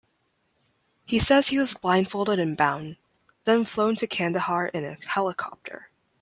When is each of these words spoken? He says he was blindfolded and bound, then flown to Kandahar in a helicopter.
He 1.05 1.19
says 1.19 1.49
he 1.49 1.59
was 1.59 1.75
blindfolded 1.75 2.39
and 2.39 2.57
bound, 2.57 2.97
then 3.43 3.65
flown 3.65 3.95
to 3.97 4.07
Kandahar 4.07 4.69
in 4.69 4.83
a 4.83 4.97
helicopter. 5.05 5.91